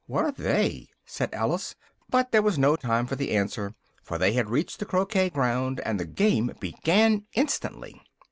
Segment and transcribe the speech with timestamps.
[0.07, 1.75] "What are they?" said Alice,
[2.09, 5.79] but there was no time for the answer, for they had reached the croquet ground,
[5.85, 8.01] and the game began instantly.